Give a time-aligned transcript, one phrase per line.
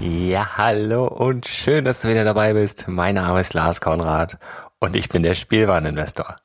[0.00, 2.88] Ja, hallo und schön, dass du wieder dabei bist.
[2.88, 4.38] Mein Name ist Lars Konrad
[4.80, 6.36] und ich bin der Spielwareninvestor.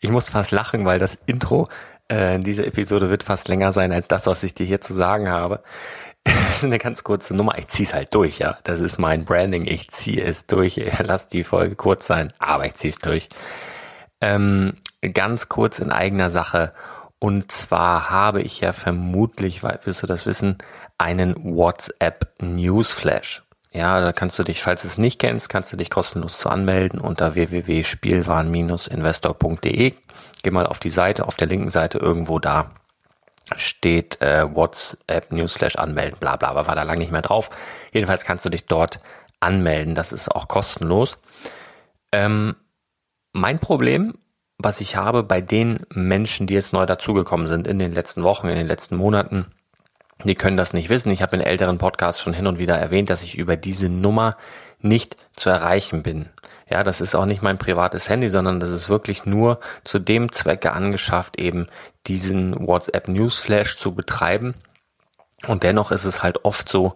[0.00, 1.68] Ich muss fast lachen, weil das Intro
[2.08, 5.28] äh, dieser Episode wird fast länger sein als das, was ich dir hier zu sagen
[5.28, 5.62] habe.
[6.24, 7.58] Das ist eine ganz kurze Nummer.
[7.58, 8.56] Ich zieh's halt durch, ja.
[8.62, 9.66] Das ist mein Branding.
[9.66, 10.80] Ich ziehe es durch.
[11.00, 13.28] Lass die Folge kurz sein, aber ich zieh's durch.
[14.20, 14.74] Ähm,
[15.14, 16.72] ganz kurz in eigener Sache.
[17.22, 20.58] Und zwar habe ich ja vermutlich, weil wirst du das wissen,
[20.98, 23.44] einen WhatsApp Newsflash.
[23.70, 26.48] Ja, da kannst du dich, falls du es nicht kennst, kannst du dich kostenlos zu
[26.48, 29.94] anmelden unter www.spielwaren-investor.de.
[30.42, 32.72] Geh mal auf die Seite, auf der linken Seite irgendwo da
[33.54, 37.50] steht äh, WhatsApp Newsflash anmelden, bla bla, aber war da lange nicht mehr drauf.
[37.92, 38.98] Jedenfalls kannst du dich dort
[39.38, 41.20] anmelden, das ist auch kostenlos.
[42.10, 42.56] Ähm,
[43.32, 44.14] mein Problem
[44.62, 48.48] was ich habe bei den Menschen, die jetzt neu dazugekommen sind in den letzten Wochen,
[48.48, 49.46] in den letzten Monaten,
[50.24, 51.10] die können das nicht wissen.
[51.10, 54.36] Ich habe in älteren Podcasts schon hin und wieder erwähnt, dass ich über diese Nummer
[54.80, 56.28] nicht zu erreichen bin.
[56.68, 60.32] Ja, das ist auch nicht mein privates Handy, sondern das ist wirklich nur zu dem
[60.32, 61.66] Zwecke angeschafft, eben
[62.06, 64.54] diesen WhatsApp Newsflash zu betreiben.
[65.46, 66.94] Und dennoch ist es halt oft so,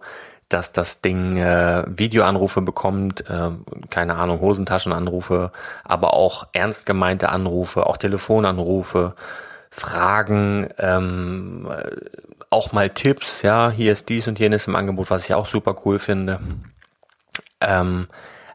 [0.49, 3.51] dass das Ding äh, Videoanrufe bekommt, äh,
[3.89, 5.51] keine Ahnung, Hosentaschenanrufe,
[5.83, 9.13] aber auch ernst gemeinte Anrufe, auch Telefonanrufe,
[9.69, 11.91] Fragen, ähm, äh,
[12.49, 15.75] auch mal Tipps, ja, hier ist dies und jenes im Angebot, was ich auch super
[15.85, 16.39] cool finde.
[17.59, 18.07] Ähm,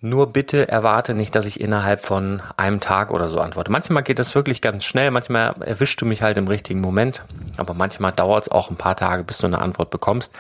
[0.05, 3.73] Nur bitte erwarte nicht, dass ich innerhalb von einem Tag oder so antworte.
[3.73, 7.25] Manchmal geht das wirklich ganz schnell, manchmal erwischst du mich halt im richtigen Moment,
[7.57, 10.31] aber manchmal dauert es auch ein paar Tage, bis du eine Antwort bekommst.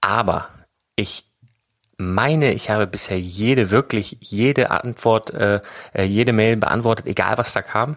[0.00, 0.46] Aber
[0.94, 1.24] ich
[1.96, 5.62] meine, ich habe bisher jede, wirklich jede Antwort, äh,
[5.94, 7.96] äh jede Mail beantwortet, egal was da kam.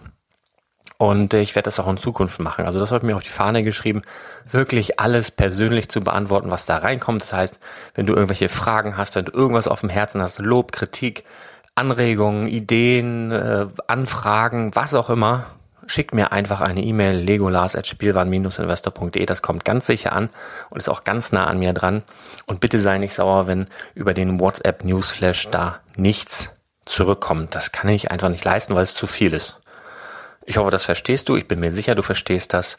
[0.98, 2.68] Und ich werde das auch in Zukunft machen.
[2.68, 4.04] Also das habe ich mir auf die Fahne geschrieben,
[4.48, 7.24] wirklich alles persönlich zu beantworten, was da reinkommt.
[7.24, 7.60] Das heißt,
[7.96, 11.24] wenn du irgendwelche Fragen hast, wenn du irgendwas auf dem Herzen hast, Lob, Kritik,
[11.74, 15.48] Anregungen, Ideen, äh, Anfragen, was auch immer,
[15.88, 19.26] schick mir einfach eine E-Mail legolas@spielwaren-investor.de.
[19.26, 20.30] Das kommt ganz sicher an
[20.70, 22.04] und ist auch ganz nah an mir dran.
[22.46, 26.52] Und bitte sei nicht sauer, wenn über den WhatsApp Newsflash da nichts
[26.86, 27.56] zurückkommt.
[27.56, 29.61] Das kann ich einfach nicht leisten, weil es zu viel ist.
[30.46, 31.36] Ich hoffe, das verstehst du.
[31.36, 32.78] Ich bin mir sicher, du verstehst das.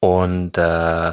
[0.00, 1.12] Und äh,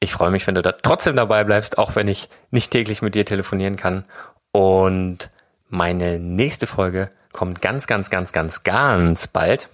[0.00, 3.14] ich freue mich, wenn du da trotzdem dabei bleibst, auch wenn ich nicht täglich mit
[3.14, 4.04] dir telefonieren kann.
[4.50, 5.30] Und
[5.68, 9.68] meine nächste Folge kommt ganz, ganz, ganz, ganz, ganz bald.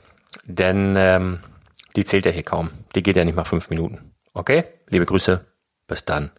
[0.45, 1.41] Denn ähm,
[1.97, 2.71] die zählt ja hier kaum.
[2.95, 4.13] Die geht ja nicht mal fünf Minuten.
[4.35, 4.65] Okay?
[4.89, 5.45] Liebe Grüße.
[5.87, 6.31] Bis dann.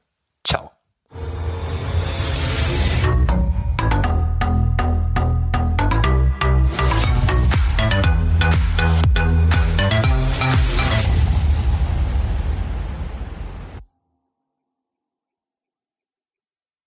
[0.43, 0.71] Ciao.